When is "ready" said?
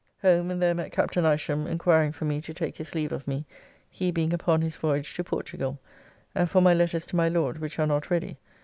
8.09-8.39